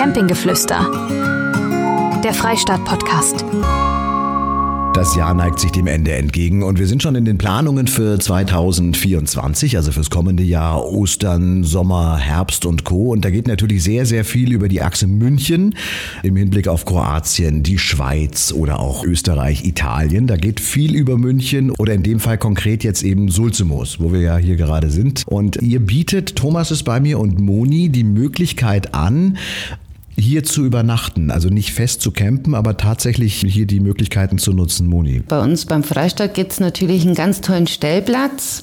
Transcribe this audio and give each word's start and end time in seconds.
Campinggeflüster. 0.00 0.90
Der 2.24 2.32
Freistaat-Podcast. 2.32 3.44
Das 4.94 5.14
Jahr 5.14 5.34
neigt 5.34 5.60
sich 5.60 5.72
dem 5.72 5.86
Ende 5.86 6.12
entgegen 6.12 6.62
und 6.62 6.78
wir 6.78 6.86
sind 6.86 7.02
schon 7.02 7.14
in 7.16 7.26
den 7.26 7.36
Planungen 7.36 7.86
für 7.86 8.18
2024, 8.18 9.76
also 9.76 9.92
fürs 9.92 10.08
kommende 10.08 10.42
Jahr 10.42 10.84
Ostern, 10.84 11.64
Sommer, 11.64 12.16
Herbst 12.16 12.64
und 12.64 12.84
Co. 12.84 13.10
Und 13.10 13.26
da 13.26 13.30
geht 13.30 13.46
natürlich 13.46 13.82
sehr, 13.82 14.06
sehr 14.06 14.24
viel 14.24 14.52
über 14.52 14.68
die 14.68 14.80
Achse 14.80 15.06
München 15.06 15.74
im 16.22 16.34
Hinblick 16.34 16.66
auf 16.66 16.86
Kroatien, 16.86 17.62
die 17.62 17.78
Schweiz 17.78 18.52
oder 18.52 18.80
auch 18.80 19.04
Österreich, 19.04 19.66
Italien. 19.66 20.26
Da 20.26 20.36
geht 20.36 20.60
viel 20.60 20.94
über 20.94 21.18
München 21.18 21.70
oder 21.72 21.92
in 21.92 22.02
dem 22.02 22.20
Fall 22.20 22.38
konkret 22.38 22.84
jetzt 22.84 23.02
eben 23.02 23.28
Sulzemos, 23.28 24.00
wo 24.00 24.14
wir 24.14 24.20
ja 24.20 24.38
hier 24.38 24.56
gerade 24.56 24.90
sind. 24.90 25.24
Und 25.26 25.56
ihr 25.56 25.80
bietet, 25.80 26.36
Thomas 26.36 26.70
ist 26.70 26.84
bei 26.84 27.00
mir 27.00 27.18
und 27.18 27.38
Moni, 27.38 27.90
die 27.90 28.04
Möglichkeit 28.04 28.94
an, 28.94 29.36
hier 30.20 30.44
zu 30.44 30.64
übernachten, 30.64 31.30
also 31.30 31.48
nicht 31.48 31.72
fest 31.72 32.00
zu 32.02 32.12
campen, 32.12 32.54
aber 32.54 32.76
tatsächlich 32.76 33.44
hier 33.46 33.66
die 33.66 33.80
Möglichkeiten 33.80 34.38
zu 34.38 34.52
nutzen, 34.52 34.86
Moni? 34.86 35.22
Bei 35.26 35.40
uns 35.40 35.66
beim 35.66 35.82
Freistaat 35.82 36.34
gibt 36.34 36.52
es 36.52 36.60
natürlich 36.60 37.04
einen 37.04 37.14
ganz 37.14 37.40
tollen 37.40 37.66
Stellplatz 37.66 38.62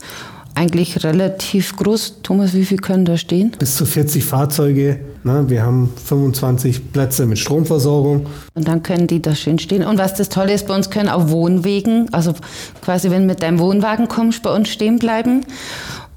eigentlich 0.57 1.03
relativ 1.03 1.75
groß. 1.75 2.21
Thomas, 2.23 2.53
wie 2.53 2.65
viel 2.65 2.79
können 2.79 3.05
da 3.05 3.15
stehen? 3.15 3.51
Bis 3.59 3.75
zu 3.75 3.85
40 3.85 4.25
Fahrzeuge. 4.25 4.99
Ne? 5.23 5.45
Wir 5.47 5.61
haben 5.61 5.93
25 6.03 6.91
Plätze 6.91 7.27
mit 7.27 7.37
Stromversorgung. 7.37 8.25
Und 8.55 8.67
dann 8.67 8.81
können 8.81 9.05
die 9.05 9.21
da 9.21 9.35
schön 9.35 9.59
stehen. 9.59 9.83
Und 9.83 9.99
was 9.99 10.15
das 10.15 10.29
Tolle 10.29 10.53
ist, 10.53 10.67
bei 10.67 10.75
uns 10.75 10.89
können 10.89 11.09
auch 11.09 11.29
Wohnwegen, 11.29 12.11
also 12.11 12.33
quasi 12.81 13.11
wenn 13.11 13.21
du 13.21 13.27
mit 13.27 13.43
deinem 13.43 13.59
Wohnwagen 13.59 14.07
kommst, 14.07 14.41
bei 14.41 14.53
uns 14.53 14.69
stehen 14.69 14.97
bleiben 14.97 15.45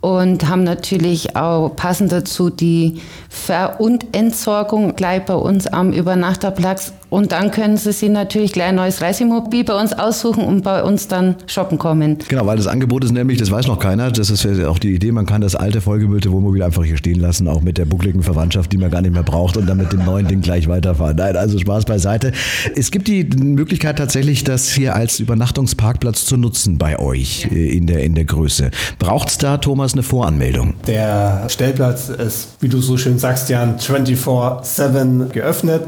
und 0.01 0.49
haben 0.49 0.65
natürlich 0.65 1.37
auch 1.37 1.71
passend 1.77 2.13
dazu 2.13 2.51
die 2.51 3.01
Ver- 3.29 3.81
und 3.81 4.17
Entsorgung 4.17 4.97
gleich 4.97 5.25
bei 5.25 5.35
uns 5.35 5.67
am 5.67 5.93
Übernachterplatz. 5.93 6.93
Und 7.11 7.33
dann 7.33 7.51
können 7.51 7.77
Sie 7.77 7.93
sich 7.93 8.09
natürlich 8.09 8.53
gleich 8.53 8.69
ein 8.69 8.77
neues 8.77 9.03
Reisemobil 9.03 9.65
bei 9.65 9.75
uns 9.75 9.93
aussuchen 9.93 10.45
und 10.45 10.63
bei 10.63 10.83
uns 10.83 11.09
dann 11.09 11.35
shoppen 11.47 11.77
kommen. 11.77 12.19
Genau, 12.29 12.47
weil 12.47 12.57
das 12.57 12.69
Angebot 12.69 13.05
ist 13.05 13.13
nämlich, 13.13 13.39
das 13.39 13.51
weiß 13.51 13.67
noch 13.67 13.81
keiner, 13.81 14.11
das 14.13 14.31
ist 14.31 14.47
auch 14.65 14.79
die 14.79 14.95
Idee, 14.95 15.11
man 15.11 15.27
kann 15.27 15.41
das 15.41 15.57
alte 15.57 15.81
vollgemüllte 15.81 16.31
Wohnmobil 16.31 16.63
einfach 16.63 16.85
hier 16.85 16.97
stehen 16.97 17.19
lassen, 17.19 17.49
auch 17.49 17.63
mit 17.63 17.79
der 17.79 17.85
buckligen 17.85 18.23
Verwandtschaft, 18.23 18.73
die 18.73 18.79
man 18.79 18.91
gar 18.91 19.03
nicht 19.03 19.13
mehr 19.13 19.25
braucht 19.25 19.57
und 19.57 19.67
dann 19.67 19.79
mit 19.79 19.93
dem 19.93 20.05
neuen 20.05 20.29
Ding 20.29 20.41
gleich 20.41 20.69
weiterfahren. 20.69 21.17
Nein, 21.17 21.37
also 21.37 21.59
Spaß 21.59 21.85
beiseite. 21.85 22.33
Es 22.77 22.93
gibt 22.93 23.09
die 23.09 23.25
Möglichkeit 23.25 23.99
tatsächlich, 23.99 24.45
das 24.45 24.69
hier 24.69 24.95
als 24.95 25.19
Übernachtungsparkplatz 25.19 26.25
zu 26.25 26.37
nutzen 26.37 26.79
bei 26.79 26.99
euch 26.99 27.49
äh, 27.51 27.77
in 27.77 27.89
der, 27.89 28.05
in 28.05 28.15
der 28.15 28.25
Größe. 28.25 28.71
Braucht 29.01 29.31
es 29.31 29.39
da, 29.39 29.59
Thomas, 29.59 29.95
eine 29.95 30.05
Voranmeldung? 30.05 30.75
Der 30.87 31.49
Stellplatz 31.49 32.09
ist, 32.09 32.51
wie 32.61 32.69
du 32.69 32.81
so 32.81 32.97
schön 32.97 33.19
sagst, 33.19 33.49
Jan, 33.49 33.79
24-7 33.79 35.31
geöffnet. 35.31 35.83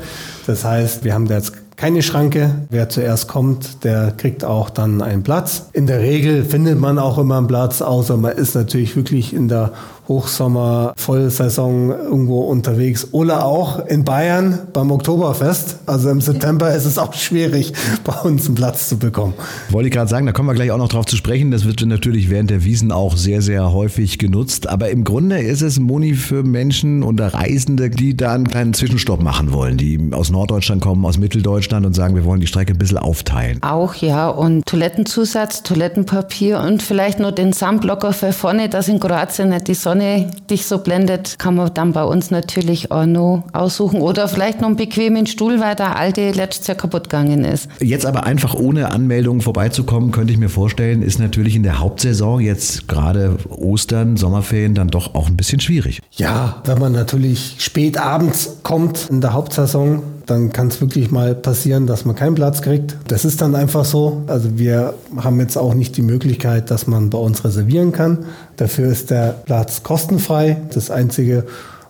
Das 0.47 0.65
heißt, 0.65 1.05
wir 1.05 1.12
haben 1.13 1.29
da 1.29 1.35
jetzt 1.35 1.53
keine 1.77 2.03
Schranke. 2.03 2.55
Wer 2.71 2.89
zuerst 2.89 3.29
kommt, 3.29 3.85
der 3.85 4.13
kriegt 4.13 4.45
auch 4.45 4.71
dann 4.71 5.03
einen 5.03 5.23
Platz. 5.23 5.67
In 5.73 5.87
der 5.87 6.01
Regel 6.01 6.45
findet 6.45 6.79
man 6.79 6.99
auch 6.99 7.19
immer 7.19 7.39
einen 7.39 7.47
Platz, 7.47 7.83
außer 7.83 8.17
man 8.17 8.33
ist 8.33 8.55
natürlich 8.55 8.95
wirklich 8.95 9.35
in 9.35 9.49
der 9.49 9.73
Hochsommer, 10.09 10.95
Vollsaison 10.97 11.91
irgendwo 11.91 12.41
unterwegs 12.41 13.09
oder 13.13 13.45
auch 13.45 13.87
in 13.87 14.05
Bayern 14.05 14.59
beim 14.73 14.91
Oktoberfest. 14.91 15.77
Also 15.87 16.11
im 16.11 16.21
September 16.21 16.75
ist 16.75 16.85
es 16.85 16.99
auch 16.99 17.15
schwierig, 17.15 17.73
bei 18.05 18.15
uns 18.15 18.47
einen 18.47 18.57
Platz 18.57 18.89
zu 18.89 18.99
bekommen. 18.99 19.35
Wollte 19.71 19.89
ich 19.89 19.95
gerade 19.95 20.09
sagen, 20.09 20.27
da 20.27 20.33
kommen 20.33 20.49
wir 20.49 20.55
gleich 20.55 20.73
auch 20.73 20.79
noch 20.79 20.89
drauf 20.89 21.07
zu 21.07 21.17
sprechen. 21.17 21.51
Das 21.51 21.65
wird 21.65 21.85
natürlich 21.87 22.31
während 22.31 22.51
der 22.51 22.65
Wiesen 22.65 22.91
auch 22.91 23.17
sehr, 23.17 23.43
sehr 23.43 23.73
häufig 23.73 24.19
genutzt. 24.19 24.69
Aber 24.69 24.91
im 24.91 25.05
Grunde 25.05 25.41
ist 25.41 25.63
es 25.63 25.79
Moni 25.79 26.15
für 26.15 26.43
Menschen 26.43 27.03
oder 27.03 27.33
Reisende, 27.33 27.89
die 27.89 28.17
da 28.17 28.33
einen 28.33 28.49
kleinen 28.49 28.75
Zwischenstopp 28.75 29.23
machen 29.23 29.53
wollen, 29.53 29.77
die 29.77 30.11
aus 30.13 30.31
Norddeutschland 30.31 30.83
kommen, 30.83 31.05
aus 31.07 31.19
Mitteldeutschland 31.19 31.87
und 31.87 31.95
sagen, 31.95 32.15
wir 32.17 32.25
wollen 32.25 32.41
die 32.41 32.47
Strecke 32.47 32.73
ein 32.73 32.79
bisschen 32.79 32.99
aufteilen. 32.99 33.63
Auch 33.63 33.95
ja, 33.95 34.29
und 34.29 34.67
Toilettenzusatz, 34.67 35.63
Toilettenpapier 35.63 36.59
und 36.61 36.83
vielleicht 36.83 37.21
nur 37.21 37.33
den 37.33 37.53
Sandblocker 37.53 38.13
für 38.13 38.33
vorne, 38.33 38.69
dass 38.69 38.89
in 38.89 38.99
Kroatien 38.99 39.51
nicht 39.51 39.69
die 39.69 39.75
Sonne 39.75 39.92
Sonne 39.93 40.31
dich 40.49 40.65
so 40.65 40.79
blendet, 40.79 41.39
kann 41.39 41.55
man 41.55 41.75
dann 41.75 41.93
bei 41.93 42.03
uns 42.03 42.31
natürlich 42.31 42.91
auch 42.91 43.05
noch 43.05 43.45
aussuchen. 43.53 44.01
Oder 44.01 44.27
vielleicht 44.27 44.63
noch 44.63 44.69
einen 44.69 44.77
bequemen 44.77 45.27
Stuhl, 45.27 45.61
weil 45.61 45.75
der 45.75 45.97
alte 45.97 46.31
letztes 46.31 46.67
Jahr 46.67 46.79
kaputt 46.79 47.11
gegangen 47.11 47.45
ist. 47.45 47.69
Jetzt 47.79 48.07
aber 48.07 48.25
einfach 48.25 48.55
ohne 48.55 48.91
Anmeldung 48.91 49.43
vorbeizukommen, 49.43 50.11
könnte 50.11 50.33
ich 50.33 50.39
mir 50.39 50.49
vorstellen, 50.49 51.03
ist 51.03 51.19
natürlich 51.19 51.57
in 51.57 51.63
der 51.63 51.79
Hauptsaison 51.79 52.41
jetzt 52.41 52.89
gerade 52.89 53.37
Ostern, 53.51 54.17
Sommerferien 54.17 54.75
dann 54.75 54.89
doch 54.89 55.15
auch 55.15 55.29
ein 55.29 55.37
bisschen 55.37 55.61
schwierig. 55.61 56.01
Ja, 56.13 56.63
wenn 56.65 56.79
man 56.79 56.93
natürlich 56.93 57.57
spät 57.59 57.99
abends 57.99 58.61
kommt 58.63 59.11
in 59.11 59.21
der 59.21 59.35
Hauptsaison, 59.35 60.03
dann 60.33 60.53
kann 60.53 60.69
es 60.69 60.81
wirklich 60.81 61.11
mal 61.11 61.35
passieren, 61.35 61.87
dass 61.87 62.05
man 62.05 62.17
keinen 62.17 62.35
Platz 62.35 62.63
kriegt. 62.63 62.97
Das 63.09 63.25
ist 63.25 63.43
dann 63.43 63.55
einfach 63.55 63.85
so. 63.85 64.23
Also 64.27 64.59
wir 64.59 64.95
haben 65.17 65.39
jetzt 65.41 65.57
auch 65.57 65.75
nicht 65.75 65.97
die 65.97 66.03
Möglichkeit, 66.03 66.71
dass 66.71 66.87
man 66.87 67.11
bei 67.11 67.19
uns 67.19 67.45
reservieren 67.45 67.93
kann. 67.93 68.25
Dafür 68.57 68.91
ist 68.91 69.11
der 69.11 69.35
Platz 69.45 69.83
kostenfrei. 69.83 70.57
Das 70.73 70.91
Einzige, 70.91 71.45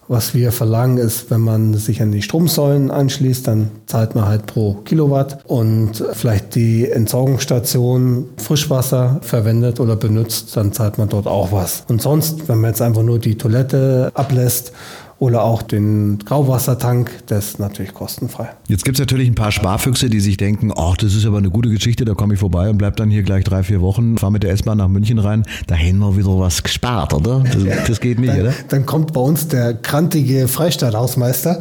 was 0.09 0.35
wir 0.35 0.51
verlangen, 0.51 0.99
ist, 0.99 1.31
wenn 1.31 1.41
man 1.41 1.75
sich 1.75 2.03
an 2.03 2.11
die 2.11 2.23
Stromsäulen 2.23 2.91
anschließt, 2.91 3.47
dann 3.47 3.71
zahlt 3.87 4.15
man 4.15 4.27
halt 4.27 4.47
pro 4.47 4.75
Kilowatt 4.85 5.39
und 5.47 6.05
vielleicht 6.13 6.57
die 6.57 6.91
Entsorgungsstation 6.91 8.27
Frischwasser 8.37 9.21
verwendet 9.23 9.79
oder 9.79 9.95
benutzt, 9.95 10.57
dann 10.57 10.73
zahlt 10.73 10.99
man 10.99 11.09
dort 11.09 11.27
auch 11.27 11.53
was. 11.53 11.85
Und 11.89 12.03
sonst, 12.03 12.49
wenn 12.49 12.61
man 12.61 12.71
jetzt 12.71 12.83
einfach 12.83 13.03
nur 13.03 13.21
die 13.21 13.39
Toilette 13.39 14.11
ablässt, 14.15 14.73
oder 15.23 15.45
auch 15.45 15.63
den 15.63 16.19
Grauwassertank, 16.19 17.09
das 17.29 17.51
ist 17.51 17.59
natürlich 17.61 17.95
kostenfrei. 17.95 18.49
Jetzt 18.67 18.85
gibt 18.85 18.97
es 18.97 19.01
natürlich 19.01 19.29
ein 19.29 19.37
paar 19.37 19.53
Sparfüchse, 19.53 20.11
die 20.11 20.19
sich 20.19 20.37
denken, 20.37 20.73
ach, 20.77 20.97
das 20.97 21.15
ist 21.15 21.25
aber 21.25 21.39
eine 21.39 21.49
gute 21.49 21.69
Geschichte, 21.69 22.05
da 22.05 22.15
komme 22.15 22.35
ich 22.35 22.41
vorbei 22.41 22.69
und 22.69 22.77
bleib 22.77 22.97
dann 22.97 23.09
hier 23.09 23.23
gleich 23.23 23.45
drei, 23.45 23.63
vier 23.63 23.81
Wochen, 23.81 24.19
fahre 24.19 24.33
mit 24.33 24.43
der 24.43 24.51
S-Bahn 24.51 24.79
nach 24.79 24.89
München 24.89 25.21
rein, 25.21 25.45
da 25.69 25.77
hätten 25.77 25.99
wir 25.99 26.17
wieder 26.17 26.41
was 26.41 26.65
gespart, 26.65 27.15
oder? 27.15 27.45
Das, 27.45 27.87
das 27.87 28.01
geht 28.01 28.19
nicht, 28.19 28.33
dann, 28.33 28.41
oder? 28.41 28.55
Dann 28.67 28.85
kommt 28.85 29.13
bei 29.13 29.21
uns 29.21 29.47
der 29.47 29.75
krantige 29.75 30.49
Freistaathausmeister. 30.49 31.61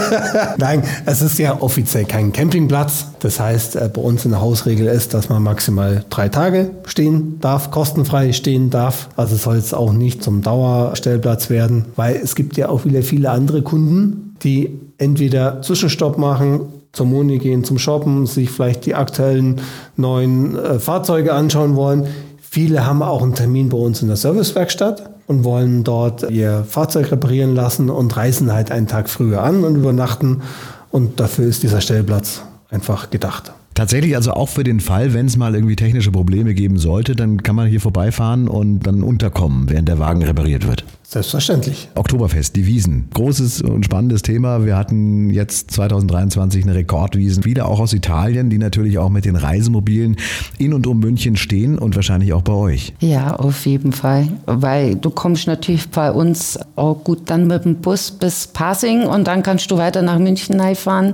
Nein, 0.56 0.82
es 1.04 1.20
ist 1.20 1.38
ja 1.38 1.60
offiziell 1.60 2.06
kein 2.06 2.32
Campingplatz. 2.32 3.08
Das 3.22 3.38
heißt, 3.38 3.76
äh, 3.76 3.88
bei 3.92 4.02
uns 4.02 4.24
in 4.24 4.32
der 4.32 4.40
Hausregel 4.40 4.88
ist, 4.88 5.14
dass 5.14 5.28
man 5.28 5.42
maximal 5.42 6.04
drei 6.10 6.28
Tage 6.28 6.72
stehen 6.86 7.38
darf, 7.40 7.70
kostenfrei 7.70 8.32
stehen 8.32 8.68
darf. 8.68 9.08
Also 9.16 9.36
soll 9.36 9.56
es 9.56 9.72
auch 9.72 9.92
nicht 9.92 10.24
zum 10.24 10.42
Dauerstellplatz 10.42 11.48
werden, 11.48 11.86
weil 11.94 12.16
es 12.16 12.34
gibt 12.34 12.56
ja 12.56 12.68
auch 12.68 12.84
wieder 12.84 13.02
viele 13.02 13.30
andere 13.30 13.62
Kunden, 13.62 14.36
die 14.42 14.80
entweder 14.98 15.62
Zwischenstopp 15.62 16.18
machen, 16.18 16.62
zur 16.92 17.06
Moni 17.06 17.38
gehen 17.38 17.62
zum 17.62 17.78
Shoppen, 17.78 18.26
sich 18.26 18.50
vielleicht 18.50 18.86
die 18.86 18.96
aktuellen 18.96 19.60
neuen 19.96 20.58
äh, 20.58 20.78
Fahrzeuge 20.80 21.32
anschauen 21.32 21.76
wollen. 21.76 22.06
Viele 22.40 22.84
haben 22.84 23.02
auch 23.02 23.22
einen 23.22 23.34
Termin 23.34 23.68
bei 23.68 23.78
uns 23.78 24.02
in 24.02 24.08
der 24.08 24.16
Servicewerkstatt 24.16 25.10
und 25.28 25.44
wollen 25.44 25.84
dort 25.84 26.28
ihr 26.28 26.64
Fahrzeug 26.68 27.12
reparieren 27.12 27.54
lassen 27.54 27.88
und 27.88 28.16
reisen 28.16 28.52
halt 28.52 28.72
einen 28.72 28.88
Tag 28.88 29.08
früher 29.08 29.42
an 29.42 29.62
und 29.62 29.76
übernachten. 29.76 30.42
Und 30.90 31.20
dafür 31.20 31.46
ist 31.46 31.62
dieser 31.62 31.80
Stellplatz 31.80 32.42
einfach 32.72 33.10
gedacht. 33.10 33.52
Tatsächlich 33.74 34.16
also 34.16 34.32
auch 34.32 34.48
für 34.48 34.64
den 34.64 34.80
Fall, 34.80 35.14
wenn 35.14 35.26
es 35.26 35.36
mal 35.36 35.54
irgendwie 35.54 35.76
technische 35.76 36.10
Probleme 36.10 36.54
geben 36.54 36.78
sollte, 36.78 37.16
dann 37.16 37.42
kann 37.42 37.56
man 37.56 37.68
hier 37.68 37.80
vorbeifahren 37.80 38.48
und 38.48 38.80
dann 38.80 39.02
unterkommen, 39.02 39.70
während 39.70 39.88
der 39.88 39.98
Wagen 39.98 40.22
repariert 40.22 40.66
wird. 40.66 40.84
Selbstverständlich. 41.12 41.90
Oktoberfest, 41.94 42.56
die 42.56 42.66
Wiesen. 42.66 43.08
Großes 43.12 43.60
und 43.60 43.84
spannendes 43.84 44.22
Thema. 44.22 44.64
Wir 44.64 44.78
hatten 44.78 45.28
jetzt 45.28 45.70
2023 45.72 46.64
eine 46.64 46.74
Rekordwiesen. 46.74 47.44
Wieder 47.44 47.68
auch 47.68 47.80
aus 47.80 47.92
Italien, 47.92 48.48
die 48.48 48.56
natürlich 48.56 48.96
auch 48.96 49.10
mit 49.10 49.26
den 49.26 49.36
Reisemobilen 49.36 50.16
in 50.56 50.72
und 50.72 50.86
um 50.86 51.00
München 51.00 51.36
stehen 51.36 51.78
und 51.78 51.96
wahrscheinlich 51.96 52.32
auch 52.32 52.40
bei 52.40 52.54
euch. 52.54 52.94
Ja, 53.00 53.36
auf 53.36 53.66
jeden 53.66 53.92
Fall. 53.92 54.28
Weil 54.46 54.94
du 54.94 55.10
kommst 55.10 55.46
natürlich 55.46 55.90
bei 55.90 56.10
uns 56.10 56.58
auch 56.76 57.04
gut 57.04 57.22
dann 57.26 57.46
mit 57.46 57.66
dem 57.66 57.76
Bus 57.76 58.10
bis 58.10 58.46
Passing 58.46 59.02
und 59.02 59.26
dann 59.26 59.42
kannst 59.42 59.70
du 59.70 59.76
weiter 59.76 60.00
nach 60.00 60.18
München 60.18 60.62
fahren. 60.76 61.12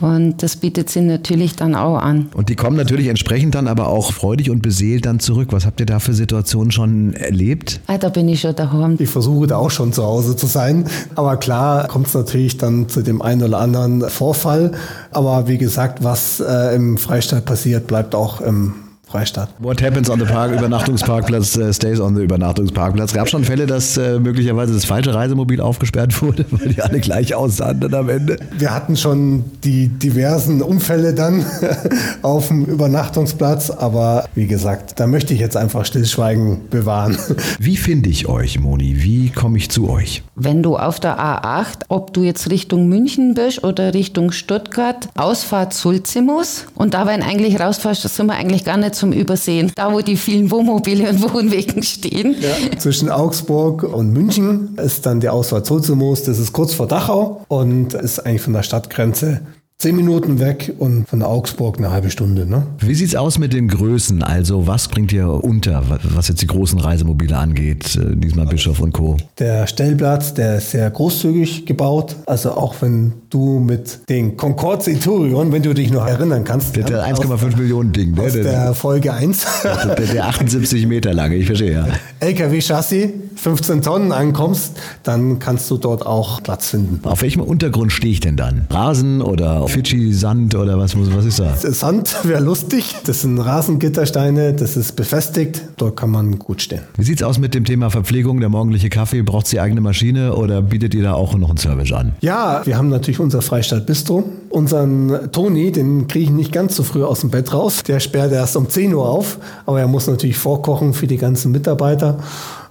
Und 0.00 0.42
das 0.42 0.56
bietet 0.56 0.90
sie 0.90 1.00
natürlich 1.00 1.56
dann 1.56 1.74
auch 1.76 1.98
an. 1.98 2.28
Und 2.34 2.48
die 2.48 2.56
kommen 2.56 2.76
natürlich 2.76 3.08
entsprechend 3.08 3.54
dann 3.54 3.68
aber 3.68 3.88
auch 3.88 4.12
freudig 4.12 4.50
und 4.50 4.62
beseelt 4.62 5.06
dann 5.06 5.20
zurück. 5.20 5.48
Was 5.50 5.66
habt 5.66 5.80
ihr 5.80 5.86
da 5.86 5.98
für 5.98 6.14
Situationen 6.14 6.70
schon 6.70 7.14
erlebt? 7.14 7.80
Ah, 7.86 7.98
da 7.98 8.08
bin 8.08 8.28
ich 8.28 8.40
schon 8.40 8.54
daheim. 8.54 8.96
Ich 8.98 9.10
versuche 9.10 9.46
da 9.46 9.56
auch 9.56 9.70
schon 9.70 9.92
zu 9.92 10.02
Hause 10.04 10.36
zu 10.36 10.46
sein. 10.46 10.86
Aber 11.14 11.36
klar 11.36 11.88
kommt 11.88 12.06
es 12.06 12.14
natürlich 12.14 12.56
dann 12.56 12.88
zu 12.88 13.02
dem 13.02 13.22
einen 13.22 13.42
oder 13.42 13.58
anderen 13.58 14.08
Vorfall. 14.08 14.72
Aber 15.10 15.48
wie 15.48 15.58
gesagt, 15.58 16.02
was 16.02 16.40
äh, 16.40 16.74
im 16.74 16.98
Freistaat 16.98 17.44
passiert, 17.44 17.86
bleibt 17.86 18.14
auch 18.14 18.40
im 18.40 18.74
Freistaat. 19.16 19.48
What 19.60 19.80
happens 19.80 20.10
on 20.10 20.18
the 20.18 20.26
Park, 20.26 20.52
Übernachtungsparkplatz, 20.52 21.56
äh, 21.56 21.72
stays 21.72 22.00
on 22.00 22.14
the 22.14 22.22
Übernachtungsparkplatz. 22.22 23.14
Gab 23.14 23.30
schon 23.30 23.44
Fälle, 23.44 23.66
dass 23.66 23.96
äh, 23.96 24.18
möglicherweise 24.18 24.74
das 24.74 24.84
falsche 24.84 25.14
Reisemobil 25.14 25.58
aufgesperrt 25.62 26.20
wurde, 26.22 26.44
weil 26.50 26.74
die 26.74 26.82
alle 26.82 27.00
gleich 27.00 27.34
aussahen 27.34 27.80
dann 27.80 27.94
am 27.94 28.10
Ende? 28.10 28.36
Wir 28.58 28.74
hatten 28.74 28.94
schon 28.94 29.44
die 29.64 29.88
diversen 29.88 30.60
Unfälle 30.60 31.14
dann 31.14 31.46
auf 32.22 32.48
dem 32.48 32.66
Übernachtungsplatz, 32.66 33.70
aber 33.70 34.26
wie 34.34 34.46
gesagt, 34.46 35.00
da 35.00 35.06
möchte 35.06 35.32
ich 35.32 35.40
jetzt 35.40 35.56
einfach 35.56 35.86
Stillschweigen 35.86 36.68
bewahren. 36.68 37.16
Wie 37.58 37.78
finde 37.78 38.10
ich 38.10 38.28
euch, 38.28 38.60
Moni? 38.60 39.02
Wie 39.02 39.30
komme 39.30 39.56
ich 39.56 39.70
zu 39.70 39.88
euch? 39.88 40.22
Wenn 40.34 40.62
du 40.62 40.76
auf 40.76 41.00
der 41.00 41.18
A8, 41.18 41.84
ob 41.88 42.12
du 42.12 42.22
jetzt 42.22 42.50
Richtung 42.50 42.88
München 42.88 43.32
bist 43.32 43.64
oder 43.64 43.94
Richtung 43.94 44.30
Stuttgart, 44.32 45.08
Ausfahrt 45.14 45.72
Sulzimus 45.72 46.66
und 46.74 46.92
da, 46.92 47.06
wenn 47.06 47.22
eigentlich 47.22 47.58
rausfährst, 47.58 48.02
sind 48.02 48.26
wir 48.26 48.34
eigentlich 48.34 48.64
gar 48.64 48.76
nicht 48.76 48.94
zum 49.06 49.12
Übersehen. 49.12 49.72
Da, 49.74 49.92
wo 49.92 50.00
die 50.00 50.16
vielen 50.16 50.50
Wohnmobile 50.50 51.08
und 51.08 51.22
Wohnwegen 51.22 51.82
stehen. 51.82 52.36
Ja. 52.40 52.78
Zwischen 52.78 53.10
Augsburg 53.10 53.82
und 53.82 54.12
München 54.12 54.76
ist 54.82 55.06
dann 55.06 55.20
die 55.20 55.28
Ausfahrt 55.28 55.66
Sulzimus, 55.66 56.24
das 56.24 56.38
ist 56.38 56.52
kurz 56.52 56.74
vor 56.74 56.86
Dachau 56.86 57.44
und 57.48 57.94
ist 57.94 58.20
eigentlich 58.20 58.42
von 58.42 58.52
der 58.52 58.62
Stadtgrenze 58.62 59.42
zehn 59.78 59.94
Minuten 59.94 60.40
weg 60.40 60.72
und 60.78 61.06
von 61.06 61.22
Augsburg 61.22 61.76
eine 61.76 61.90
halbe 61.90 62.10
Stunde. 62.10 62.46
Ne? 62.46 62.66
Wie 62.78 62.94
sieht's 62.94 63.14
aus 63.14 63.38
mit 63.38 63.52
den 63.52 63.68
Größen? 63.68 64.22
Also 64.22 64.66
was 64.66 64.88
bringt 64.88 65.12
ihr 65.12 65.28
unter, 65.28 65.82
was 66.02 66.28
jetzt 66.28 66.40
die 66.40 66.46
großen 66.46 66.80
Reisemobile 66.80 67.36
angeht, 67.36 67.94
äh, 67.96 68.16
diesmal 68.16 68.46
Bischof 68.46 68.80
und 68.80 68.92
Co.? 68.92 69.18
Der 69.38 69.66
Stellplatz, 69.66 70.32
der 70.32 70.56
ist 70.56 70.70
sehr 70.70 70.88
großzügig 70.88 71.66
gebaut. 71.66 72.16
Also 72.24 72.52
auch 72.52 72.74
wenn 72.80 73.12
du 73.28 73.58
mit 73.58 74.08
den 74.08 74.38
Concorde 74.38 74.82
Centurion, 74.82 75.52
wenn 75.52 75.62
du 75.62 75.74
dich 75.74 75.90
noch 75.90 76.06
erinnern 76.06 76.44
kannst. 76.44 76.74
Der, 76.74 76.84
der 76.84 77.06
1,5 77.06 77.58
Millionen 77.58 77.92
Ding, 77.92 78.12
ne? 78.12 78.22
Aus 78.22 78.32
der 78.32 78.72
Folge 78.72 79.12
1. 79.12 79.46
Der, 79.62 80.06
der 80.06 80.26
78 80.26 80.86
Meter 80.86 81.12
lange, 81.12 81.36
ich 81.36 81.46
verstehe, 81.46 81.72
ja. 81.72 81.86
LKW-Chassis, 82.20 83.10
15 83.36 83.82
Tonnen 83.82 84.12
ankommst, 84.12 84.72
dann 85.02 85.38
kannst 85.38 85.70
du 85.70 85.76
dort 85.76 86.06
auch 86.06 86.42
Platz 86.42 86.70
finden. 86.70 87.00
Auf 87.06 87.20
welchem 87.20 87.42
Untergrund 87.42 87.92
stehe 87.92 88.12
ich 88.12 88.20
denn 88.20 88.36
dann? 88.36 88.66
Rasen 88.70 89.20
oder 89.20 89.65
Fidschi 89.68 90.12
Sand 90.12 90.54
oder 90.54 90.78
was, 90.78 90.96
was 90.96 91.24
ist 91.24 91.38
da? 91.38 91.56
Sand 91.56 92.16
wäre 92.24 92.42
lustig. 92.42 92.94
Das 93.04 93.22
sind 93.22 93.38
Rasengittersteine, 93.38 94.52
das 94.54 94.76
ist 94.76 94.96
befestigt. 94.96 95.62
Dort 95.76 95.96
kann 95.96 96.10
man 96.10 96.38
gut 96.38 96.62
stehen. 96.62 96.82
Wie 96.96 97.04
sieht 97.04 97.20
es 97.20 97.26
aus 97.26 97.38
mit 97.38 97.54
dem 97.54 97.64
Thema 97.64 97.90
Verpflegung? 97.90 98.40
Der 98.40 98.48
morgendliche 98.48 98.88
Kaffee, 98.88 99.22
braucht 99.22 99.46
sie 99.46 99.60
eigene 99.60 99.80
Maschine 99.80 100.34
oder 100.34 100.62
bietet 100.62 100.94
ihr 100.94 101.02
da 101.02 101.14
auch 101.14 101.36
noch 101.36 101.48
einen 101.48 101.58
Service 101.58 101.92
an? 101.92 102.12
Ja, 102.20 102.62
wir 102.64 102.76
haben 102.76 102.88
natürlich 102.88 103.20
unser 103.20 103.42
Freistaat 103.42 103.86
Bistro. 103.86 104.24
Unseren 104.48 105.32
Toni, 105.32 105.72
den 105.72 106.08
kriege 106.08 106.26
ich 106.26 106.30
nicht 106.30 106.52
ganz 106.52 106.76
so 106.76 106.82
früh 106.82 107.04
aus 107.04 107.20
dem 107.20 107.30
Bett 107.30 107.52
raus. 107.52 107.82
Der 107.86 108.00
sperrt 108.00 108.32
erst 108.32 108.56
um 108.56 108.68
10 108.68 108.94
Uhr 108.94 109.08
auf, 109.08 109.38
aber 109.66 109.80
er 109.80 109.88
muss 109.88 110.06
natürlich 110.06 110.38
vorkochen 110.38 110.94
für 110.94 111.06
die 111.06 111.18
ganzen 111.18 111.52
Mitarbeiter 111.52 112.18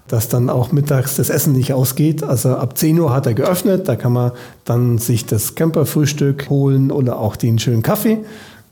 dass 0.07 0.29
dann 0.29 0.49
auch 0.49 0.71
mittags 0.71 1.15
das 1.15 1.29
Essen 1.29 1.53
nicht 1.53 1.73
ausgeht. 1.73 2.23
Also 2.23 2.55
ab 2.55 2.77
10 2.77 2.99
Uhr 2.99 3.13
hat 3.13 3.25
er 3.25 3.33
geöffnet, 3.33 3.87
da 3.87 3.95
kann 3.95 4.13
man 4.13 4.31
dann 4.63 4.97
sich 4.97 5.25
das 5.25 5.55
Camperfrühstück 5.55 6.49
holen 6.49 6.91
oder 6.91 7.19
auch 7.19 7.35
den 7.35 7.59
schönen 7.59 7.81
Kaffee. 7.81 8.19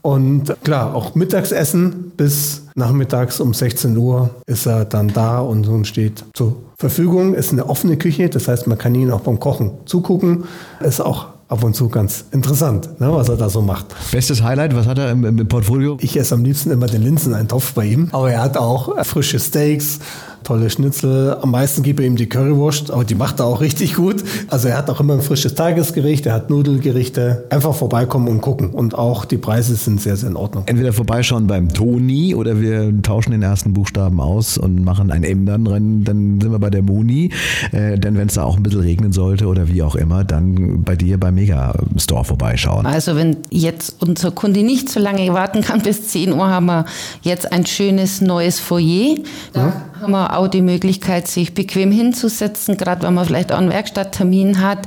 Und 0.04 0.54
klar, 0.62 0.94
auch 0.94 1.14
Mittagsessen 1.14 2.12
bis 2.14 2.64
nachmittags 2.74 3.40
um 3.40 3.54
16 3.54 3.96
Uhr 3.96 4.28
ist 4.46 4.66
er 4.66 4.84
dann 4.84 5.08
da 5.08 5.38
und 5.38 5.64
so 5.64 5.82
steht 5.84 6.24
zur 6.34 6.56
Verfügung. 6.76 7.32
Ist 7.32 7.52
eine 7.52 7.66
offene 7.70 7.96
Küche, 7.96 8.28
das 8.28 8.46
heißt, 8.46 8.66
man 8.66 8.76
kann 8.76 8.94
ihn 8.94 9.10
auch 9.10 9.22
beim 9.22 9.40
Kochen 9.40 9.70
zugucken. 9.86 10.44
Ist 10.80 11.00
auch 11.00 11.28
ab 11.48 11.64
und 11.64 11.74
zu 11.74 11.88
ganz 11.88 12.26
interessant, 12.32 13.00
ne, 13.00 13.12
was 13.12 13.28
er 13.30 13.36
da 13.36 13.48
so 13.48 13.62
macht. 13.62 13.86
Bestes 14.12 14.42
Highlight, 14.42 14.76
was 14.76 14.86
hat 14.86 14.98
er 14.98 15.10
im, 15.10 15.24
im 15.24 15.48
Portfolio? 15.48 15.96
Ich 16.00 16.18
esse 16.18 16.34
am 16.34 16.44
liebsten 16.44 16.70
immer 16.70 16.86
den 16.86 17.02
Linseneintopf 17.02 17.72
bei 17.72 17.86
ihm, 17.86 18.08
aber 18.12 18.30
er 18.30 18.42
hat 18.42 18.56
auch 18.56 19.02
frische 19.04 19.38
Steaks, 19.38 20.00
tolle 20.44 20.70
Schnitzel. 20.70 21.36
Am 21.40 21.50
meisten 21.50 21.82
gebe 21.82 22.02
ich 22.02 22.08
ihm 22.08 22.16
die 22.16 22.28
Currywurst, 22.28 22.90
aber 22.90 23.04
die 23.04 23.14
macht 23.14 23.40
er 23.40 23.46
auch 23.46 23.60
richtig 23.60 23.94
gut. 23.94 24.22
Also 24.48 24.68
er 24.68 24.78
hat 24.78 24.88
auch 24.90 25.00
immer 25.00 25.14
ein 25.14 25.22
frisches 25.22 25.54
Tagesgericht, 25.54 26.26
er 26.26 26.34
hat 26.34 26.50
Nudelgerichte. 26.50 27.46
Einfach 27.50 27.74
vorbeikommen 27.74 28.28
und 28.28 28.40
gucken. 28.40 28.70
Und 28.70 28.96
auch 28.96 29.24
die 29.24 29.38
Preise 29.38 29.74
sind 29.74 30.00
sehr, 30.00 30.16
sehr 30.16 30.28
in 30.30 30.36
Ordnung. 30.36 30.64
Entweder 30.66 30.92
vorbeischauen 30.92 31.46
beim 31.46 31.72
Toni 31.72 32.34
oder 32.34 32.60
wir 32.60 32.92
tauschen 33.02 33.32
den 33.32 33.42
ersten 33.42 33.72
Buchstaben 33.72 34.20
aus 34.20 34.58
und 34.58 34.84
machen 34.84 35.10
ein 35.10 35.24
M 35.24 35.46
dann 35.46 35.64
drin. 35.64 36.04
Dann 36.04 36.40
sind 36.40 36.52
wir 36.52 36.58
bei 36.58 36.70
der 36.70 36.82
Moni. 36.82 37.30
Äh, 37.72 37.98
denn 37.98 38.16
wenn 38.16 38.28
es 38.28 38.34
da 38.34 38.44
auch 38.44 38.56
ein 38.56 38.62
bisschen 38.62 38.80
regnen 38.80 39.12
sollte 39.12 39.46
oder 39.46 39.68
wie 39.68 39.82
auch 39.82 39.96
immer, 39.96 40.24
dann 40.24 40.82
bei 40.82 40.94
dir 40.94 41.18
beim 41.18 41.34
Megastore 41.34 42.24
vorbeischauen. 42.24 42.86
Also 42.86 43.16
wenn 43.16 43.38
jetzt 43.50 43.96
unser 44.00 44.30
Kunde 44.30 44.62
nicht 44.62 44.88
so 44.90 45.00
lange 45.00 45.32
warten 45.32 45.62
kann, 45.62 45.80
bis 45.82 46.08
10 46.08 46.32
Uhr 46.32 46.46
haben 46.46 46.66
wir 46.66 46.84
jetzt 47.22 47.50
ein 47.50 47.64
schönes 47.64 48.20
neues 48.20 48.60
Foyer. 48.60 49.16
Da 49.52 49.66
mhm 49.66 49.72
haben 50.04 50.12
wir 50.12 50.33
auch 50.36 50.48
die 50.48 50.62
Möglichkeit, 50.62 51.28
sich 51.28 51.54
bequem 51.54 51.90
hinzusetzen, 51.90 52.76
gerade 52.76 53.06
wenn 53.06 53.14
man 53.14 53.24
vielleicht 53.24 53.52
auch 53.52 53.58
einen 53.58 53.70
Werkstatttermin 53.70 54.60
hat 54.60 54.80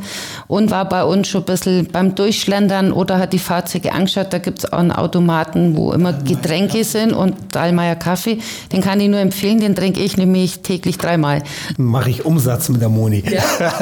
und 0.47 0.71
war 0.71 0.87
bei 0.87 1.03
uns 1.03 1.27
schon 1.27 1.41
ein 1.41 1.45
bisschen 1.45 1.87
beim 1.87 2.15
Durchschlendern 2.15 2.91
oder 2.91 3.19
hat 3.19 3.33
die 3.33 3.39
Fahrzeuge 3.39 3.91
angeschaut. 3.91 4.27
Da 4.31 4.37
gibt 4.37 4.59
es 4.59 4.71
auch 4.71 4.79
einen 4.79 4.91
Automaten, 4.91 5.75
wo 5.75 5.91
immer 5.91 6.13
Getränke 6.13 6.83
sind 6.83 7.13
und 7.13 7.35
Dahlmeier 7.51 7.95
Kaffee. 7.95 8.39
Den 8.71 8.81
kann 8.81 8.99
ich 8.99 9.09
nur 9.09 9.19
empfehlen, 9.19 9.59
den 9.59 9.75
trinke 9.75 10.01
ich 10.01 10.17
nämlich 10.17 10.59
täglich 10.59 10.97
dreimal. 10.97 11.43
Mache 11.77 12.09
ich 12.09 12.25
Umsatz 12.25 12.69
mit 12.69 12.81
der 12.81 12.89
Moni. 12.89 13.23
Ja. 13.29 13.73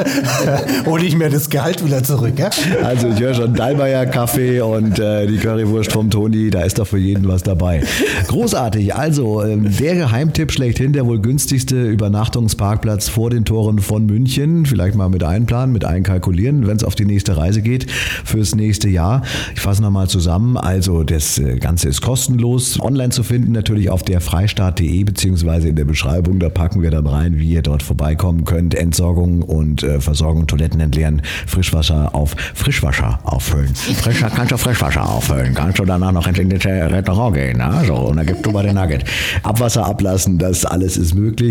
Hole 0.86 1.04
ich 1.04 1.16
mir 1.16 1.30
das 1.30 1.50
Gehalt 1.50 1.84
wieder 1.84 2.02
zurück. 2.02 2.38
Ja? 2.38 2.50
Also 2.82 3.08
ich 3.08 3.20
höre 3.20 3.34
schon 3.34 3.54
Dahlmeier 3.54 4.06
Kaffee 4.06 4.60
und 4.60 4.98
äh, 4.98 5.26
die 5.26 5.38
Currywurst 5.38 5.92
vom 5.92 6.10
Toni, 6.10 6.50
da 6.50 6.62
ist 6.62 6.78
doch 6.78 6.86
für 6.86 6.98
jeden 6.98 7.28
was 7.28 7.42
dabei. 7.42 7.82
Großartig. 8.28 8.94
Also 8.94 9.42
ähm, 9.42 9.74
der 9.78 9.94
Geheimtipp 9.94 10.52
schlechthin, 10.52 10.92
der 10.92 11.06
wohl 11.06 11.20
günstigste 11.56 11.86
Übernachtungsparkplatz 11.86 13.08
vor 13.08 13.30
den 13.30 13.46
Toren 13.46 13.78
von 13.78 14.04
München. 14.04 14.66
Vielleicht 14.66 14.94
mal 14.94 15.08
mit 15.08 15.24
einplanen, 15.24 15.72
mit 15.72 15.86
einkalkulieren, 15.86 16.66
wenn 16.66 16.76
es 16.76 16.84
auf 16.84 16.94
die 16.94 17.06
nächste 17.06 17.38
Reise 17.38 17.62
geht 17.62 17.90
fürs 17.90 18.54
nächste 18.54 18.90
Jahr. 18.90 19.22
Ich 19.54 19.62
fasse 19.62 19.80
nochmal 19.80 20.06
zusammen. 20.06 20.58
Also 20.58 21.02
das 21.02 21.38
äh, 21.38 21.56
Ganze 21.56 21.88
ist 21.88 22.02
kostenlos. 22.02 22.78
Online 22.78 23.08
zu 23.08 23.22
finden 23.22 23.52
natürlich 23.52 23.88
auf 23.88 24.02
der 24.02 24.20
freistaat.de 24.20 25.04
beziehungsweise 25.04 25.68
in 25.68 25.76
der 25.76 25.86
Beschreibung. 25.86 26.40
Da 26.40 26.50
packen 26.50 26.82
wir 26.82 26.90
dann 26.90 27.06
rein, 27.06 27.38
wie 27.38 27.48
ihr 27.48 27.62
dort 27.62 27.82
vorbeikommen 27.82 28.44
könnt. 28.44 28.74
Entsorgung 28.74 29.40
und 29.40 29.82
äh, 29.82 30.02
Versorgung, 30.02 30.46
Toiletten 30.46 30.80
entleeren, 30.80 31.22
Frischwasser 31.46 32.14
auf 32.14 32.36
Frischwasser 32.52 33.18
auffüllen. 33.22 33.74
Frischer 33.74 34.28
kannst 34.28 34.52
du 34.52 34.58
Frischwasser 34.58 35.08
auffüllen. 35.08 35.54
Kannst 35.54 35.78
du 35.78 35.86
danach 35.86 36.12
noch 36.12 36.26
ins 36.26 36.64
Restaurant 36.66 37.34
gehen. 37.34 37.56
Ne? 37.56 37.92
Und 37.92 38.18
dann 38.18 38.26
gibst 38.26 38.44
du 38.44 38.52
bei 38.52 38.62
den 38.62 38.74
Nugget. 38.74 39.04
Abwasser 39.42 39.86
ablassen, 39.86 40.36
das 40.36 40.66
alles 40.66 40.98
ist 40.98 41.14
möglich. 41.14 41.45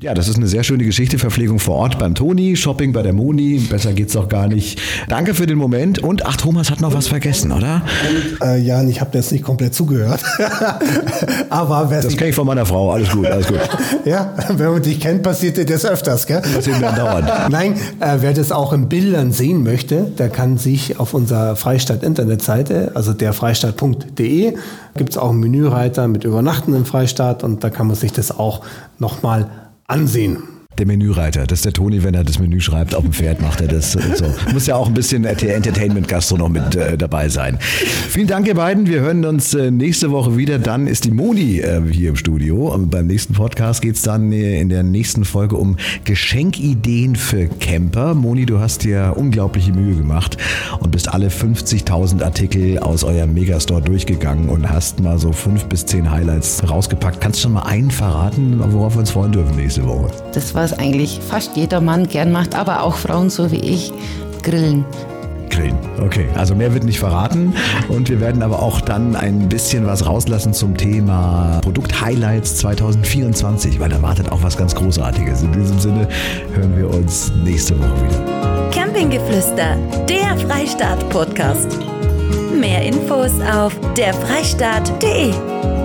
Ja, 0.00 0.14
das 0.14 0.28
ist 0.28 0.36
eine 0.36 0.46
sehr 0.46 0.64
schöne 0.64 0.84
Geschichte. 0.84 1.18
Verpflegung 1.18 1.58
vor 1.58 1.76
Ort 1.76 1.98
beim 1.98 2.14
Toni, 2.14 2.56
Shopping 2.56 2.92
bei 2.92 3.02
der 3.02 3.12
Moni. 3.12 3.58
Besser 3.58 3.92
geht's 3.92 4.12
doch 4.14 4.28
gar 4.28 4.48
nicht. 4.48 4.80
Danke 5.08 5.34
für 5.34 5.46
den 5.46 5.58
Moment. 5.58 5.98
Und 5.98 6.26
ach, 6.26 6.36
Thomas 6.36 6.70
hat 6.70 6.80
noch 6.80 6.94
was 6.94 7.08
vergessen, 7.08 7.52
oder? 7.52 7.82
Äh, 8.42 8.60
Jan, 8.60 8.88
ich 8.88 9.00
habe 9.00 9.16
jetzt 9.16 9.32
nicht 9.32 9.44
komplett 9.44 9.74
zugehört. 9.74 10.22
Aber 11.50 11.88
das 11.90 12.16
kenne 12.16 12.30
ich 12.30 12.36
von 12.36 12.46
meiner 12.46 12.66
Frau. 12.66 12.92
Alles 12.92 13.10
gut, 13.10 13.26
alles 13.26 13.46
gut. 13.46 13.60
ja, 14.04 14.34
wenn 14.48 14.72
man 14.72 14.82
dich 14.82 15.00
kennt, 15.00 15.22
passiert 15.22 15.56
dir 15.56 15.66
das 15.66 15.84
öfters, 15.84 16.26
gell? 16.26 16.42
Mir 16.66 16.92
dauernd. 16.92 17.30
Nein, 17.50 17.74
äh, 18.00 18.16
wer 18.20 18.32
das 18.32 18.52
auch 18.52 18.72
in 18.72 18.88
Bildern 18.88 19.32
sehen 19.32 19.62
möchte, 19.62 20.02
der 20.18 20.28
kann 20.28 20.58
sich 20.58 20.98
auf 20.98 21.14
unserer 21.14 21.56
Freistaat-Internetseite, 21.56 22.92
also 22.94 23.12
derfreistaat.de, 23.12 24.54
gibt 24.96 25.10
es 25.10 25.18
auch 25.18 25.30
einen 25.30 25.40
Menüreiter 25.40 26.08
mit 26.08 26.24
Übernachten 26.24 26.74
im 26.74 26.84
Freistaat 26.84 27.44
und 27.44 27.62
da 27.62 27.70
kann 27.70 27.86
man 27.86 27.96
sich 27.96 28.12
das 28.12 28.36
auch 28.36 28.62
nochmal 28.98 29.48
ansehen. 29.86 30.42
Der 30.78 30.86
Menüreiter, 30.86 31.46
das 31.46 31.60
ist 31.60 31.64
der 31.64 31.72
Toni, 31.72 32.04
wenn 32.04 32.12
er 32.12 32.22
das 32.22 32.38
Menü 32.38 32.60
schreibt, 32.60 32.94
auf 32.94 33.02
dem 33.02 33.14
Pferd 33.14 33.40
macht 33.40 33.62
er 33.62 33.68
das. 33.68 33.92
So. 33.92 34.26
Muss 34.52 34.66
ja 34.66 34.76
auch 34.76 34.88
ein 34.88 34.92
bisschen 34.92 35.24
Entertainment-Gastro 35.24 36.36
noch 36.36 36.50
mit 36.50 36.76
äh, 36.76 36.98
dabei 36.98 37.30
sein. 37.30 37.56
Vielen 37.60 38.26
Dank, 38.26 38.46
ihr 38.46 38.56
beiden. 38.56 38.86
Wir 38.86 39.00
hören 39.00 39.24
uns 39.24 39.54
äh, 39.54 39.70
nächste 39.70 40.10
Woche 40.10 40.36
wieder. 40.36 40.58
Dann 40.58 40.86
ist 40.86 41.06
die 41.06 41.12
Moni 41.12 41.60
äh, 41.60 41.80
hier 41.90 42.10
im 42.10 42.16
Studio. 42.16 42.74
Und 42.74 42.90
beim 42.90 43.06
nächsten 43.06 43.32
Podcast 43.32 43.80
geht 43.80 43.96
es 43.96 44.02
dann 44.02 44.32
äh, 44.32 44.60
in 44.60 44.68
der 44.68 44.82
nächsten 44.82 45.24
Folge 45.24 45.56
um 45.56 45.78
Geschenkideen 46.04 47.16
für 47.16 47.46
Camper. 47.46 48.12
Moni, 48.12 48.44
du 48.44 48.58
hast 48.58 48.84
dir 48.84 49.14
unglaubliche 49.16 49.72
Mühe 49.72 49.96
gemacht 49.96 50.36
und 50.80 50.90
bist 50.90 51.08
alle 51.08 51.28
50.000 51.28 52.22
Artikel 52.22 52.80
aus 52.80 53.02
eurem 53.02 53.32
Megastore 53.32 53.80
durchgegangen 53.80 54.50
und 54.50 54.68
hast 54.68 55.00
mal 55.00 55.18
so 55.18 55.32
fünf 55.32 55.64
bis 55.64 55.86
zehn 55.86 56.10
Highlights 56.10 56.68
rausgepackt. 56.68 57.22
Kannst 57.22 57.38
du 57.38 57.44
schon 57.44 57.52
mal 57.54 57.62
einen 57.62 57.90
verraten, 57.90 58.60
worauf 58.72 58.94
wir 58.94 59.00
uns 59.00 59.10
freuen 59.10 59.32
dürfen 59.32 59.56
nächste 59.56 59.82
Woche? 59.86 60.10
Das 60.34 60.54
war 60.54 60.65
was 60.66 60.76
eigentlich 60.80 61.20
fast 61.20 61.56
jeder 61.56 61.80
Mann 61.80 62.08
gern 62.08 62.32
macht, 62.32 62.56
aber 62.56 62.82
auch 62.82 62.96
Frauen 62.96 63.30
so 63.30 63.52
wie 63.52 63.60
ich, 63.60 63.92
grillen. 64.42 64.84
Grillen. 65.48 65.78
Okay, 66.04 66.26
also 66.34 66.56
mehr 66.56 66.74
wird 66.74 66.82
nicht 66.82 66.98
verraten 66.98 67.54
und 67.88 68.08
wir 68.08 68.20
werden 68.20 68.42
aber 68.42 68.60
auch 68.60 68.80
dann 68.80 69.14
ein 69.14 69.48
bisschen 69.48 69.86
was 69.86 70.04
rauslassen 70.04 70.52
zum 70.52 70.76
Thema 70.76 71.60
Produkt-Highlights 71.62 72.56
2024, 72.56 73.78
weil 73.78 73.90
da 73.90 74.02
wartet 74.02 74.32
auch 74.32 74.42
was 74.42 74.56
ganz 74.56 74.74
Großartiges. 74.74 75.42
In 75.42 75.52
diesem 75.52 75.78
Sinne 75.78 76.08
hören 76.52 76.76
wir 76.76 76.90
uns 76.90 77.30
nächste 77.44 77.78
Woche 77.78 77.94
wieder. 78.02 78.70
Campinggeflüster, 78.72 79.76
der 80.08 80.36
Freistaat-Podcast. 80.48 81.78
Mehr 82.52 82.82
Infos 82.82 83.30
auf 83.54 83.72
derfreistaat.de. 83.96 85.75